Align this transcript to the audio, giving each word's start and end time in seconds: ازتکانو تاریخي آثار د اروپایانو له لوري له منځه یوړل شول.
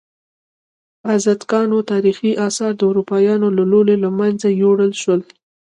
ازتکانو 1.15 1.77
تاریخي 1.91 2.31
آثار 2.47 2.71
د 2.77 2.81
اروپایانو 2.91 3.47
له 3.57 3.63
لوري 3.71 3.95
له 4.03 4.09
منځه 4.19 4.47
یوړل 4.61 4.91
شول. 5.01 5.21